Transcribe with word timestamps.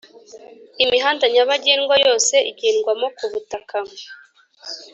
imihanda 0.83 1.25
nyabagendwa 1.33 1.95
yose 2.05 2.35
igendwamo 2.51 3.07
ku 3.17 3.25
butaka 3.31 3.77